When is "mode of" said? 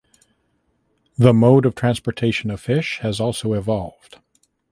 1.31-1.75